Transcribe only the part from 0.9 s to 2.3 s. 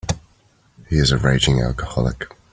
is a raging alcoholic.